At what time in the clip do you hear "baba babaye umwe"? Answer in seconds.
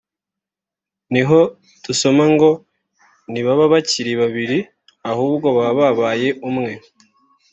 5.57-6.73